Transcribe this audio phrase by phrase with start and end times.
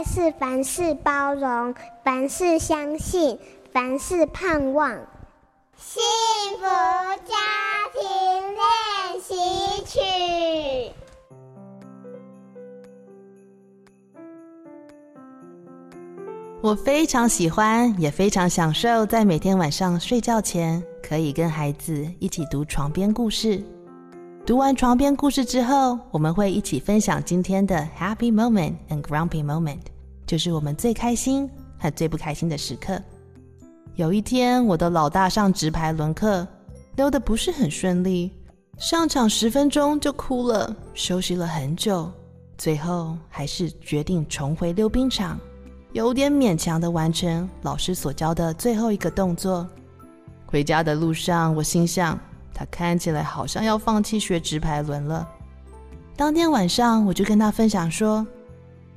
[0.00, 3.38] 爱是凡事包容，凡事相信，
[3.70, 4.90] 凡事盼望。
[5.76, 6.00] 幸
[6.58, 6.64] 福
[7.26, 7.36] 家
[7.92, 8.00] 庭
[8.56, 10.00] 练习曲。
[16.62, 23.62] 我非常喜欢，也非常享受，在每天晚上睡觉前，可以跟孩子一起读床边故事。
[24.50, 29.78] 读完床边故事之后，我们会一起分享今天的 Happy Moment and Grumpy Moment，
[30.26, 31.48] 就是我们最开心
[31.78, 33.00] 和最不开心的时刻。
[33.94, 36.44] 有一天，我的老大上直排轮课，
[36.96, 38.32] 溜得不是很顺利，
[38.76, 42.10] 上场十分钟就哭了，休息了很久，
[42.58, 45.38] 最后还是决定重回溜冰场。
[45.92, 49.64] 有点勉强的完成老师所教的最后一个动作。
[50.44, 52.18] 回家的路上，我心想，
[52.60, 55.26] 他看起来好像要放弃学直排轮了。
[56.14, 58.26] 当天晚上，我就跟他分享说：“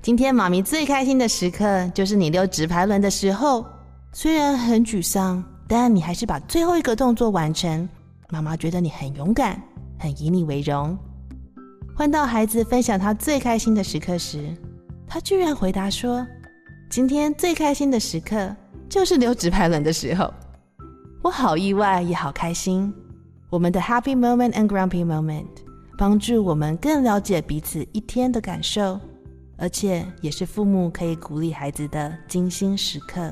[0.03, 3.65] 今天妈咪最开心的时刻就是你溜直排轮的时候，
[4.11, 7.87] 虽然很沮丧，但你还是把最后一个动作完成。
[8.29, 9.57] 妈妈觉得你很勇敢，
[9.97, 10.97] 很以你为荣。”
[11.95, 14.53] 换到孩子分享他最开心的时刻时，
[15.07, 16.27] 他居然回答说。
[16.89, 18.53] 今天最开心的时刻
[18.89, 20.33] 就是溜直排轮的时候，
[21.21, 22.93] 我好意外也好开心。
[23.53, 25.45] 我们的 Happy Moment and Grumpy Moment
[25.95, 28.99] 帮助我们更了解彼此一天的感受，
[29.57, 33.31] 而且也是父母可以鼓励孩子的精心时刻。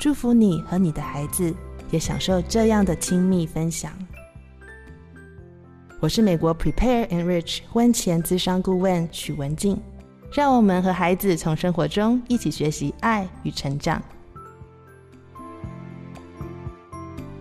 [0.00, 1.54] 祝福你和你的孩子
[1.92, 3.92] 也享受这样的亲密分享。
[6.00, 9.80] 我是美国 Prepare Enrich 婚前咨商顾问许文静。
[10.32, 14.02] 让我们和孩子从生活中一起学习爱与成长。